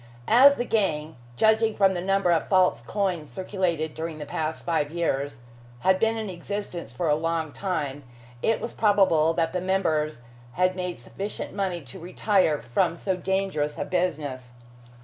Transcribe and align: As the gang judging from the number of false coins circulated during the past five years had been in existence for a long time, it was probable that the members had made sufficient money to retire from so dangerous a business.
As 0.27 0.55
the 0.55 0.65
gang 0.65 1.15
judging 1.37 1.75
from 1.75 1.93
the 1.93 2.01
number 2.01 2.31
of 2.31 2.47
false 2.47 2.81
coins 2.81 3.29
circulated 3.29 3.93
during 3.93 4.17
the 4.17 4.25
past 4.25 4.65
five 4.65 4.89
years 4.89 5.41
had 5.81 5.99
been 5.99 6.17
in 6.17 6.27
existence 6.27 6.91
for 6.91 7.07
a 7.07 7.13
long 7.13 7.51
time, 7.51 8.01
it 8.41 8.59
was 8.59 8.73
probable 8.73 9.35
that 9.35 9.53
the 9.53 9.61
members 9.61 10.21
had 10.53 10.75
made 10.75 10.99
sufficient 10.99 11.53
money 11.53 11.81
to 11.81 11.99
retire 11.99 12.59
from 12.63 12.97
so 12.97 13.15
dangerous 13.15 13.77
a 13.77 13.85
business. 13.85 14.53